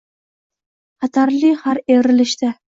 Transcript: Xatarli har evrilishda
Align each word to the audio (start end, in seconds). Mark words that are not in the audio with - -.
Xatarli 1.05 1.53
har 1.63 1.85
evrilishda 1.99 2.55